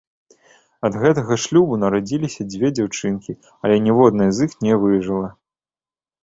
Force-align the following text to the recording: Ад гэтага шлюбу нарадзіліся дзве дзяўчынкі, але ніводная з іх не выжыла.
Ад 0.87 0.95
гэтага 1.01 1.33
шлюбу 1.43 1.77
нарадзіліся 1.83 2.45
дзве 2.53 2.71
дзяўчынкі, 2.79 3.37
але 3.65 3.75
ніводная 3.89 4.29
з 4.39 4.49
іх 4.49 4.57
не 4.65 4.73
выжыла. 4.87 5.29